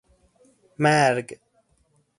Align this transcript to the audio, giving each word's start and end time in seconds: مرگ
مرگ 0.79 1.37